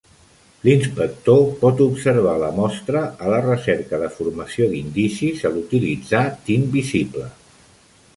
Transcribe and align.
L'inspector 0.67 1.41
pot 1.57 1.83
observar 1.85 2.31
la 2.43 2.49
mostra 2.55 3.03
a 3.25 3.29
la 3.33 3.41
recerca 3.47 3.99
de 4.05 4.09
formació 4.15 4.69
d'indicis 4.71 5.45
al 5.51 5.61
utilitzar 5.61 6.23
tint 6.49 6.65
visible. 6.79 7.27